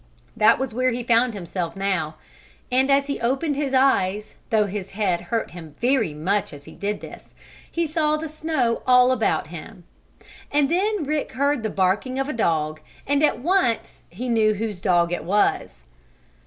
[0.35, 2.15] That was where he found himself now,
[2.71, 6.71] and, as he opened his eyes, though his head hurt him very much as he
[6.73, 7.35] did this,
[7.71, 9.83] he saw the snow all about him.
[10.51, 14.81] And then Rick heard the barking of a dog, and at once he knew whose
[14.81, 15.81] dog it was.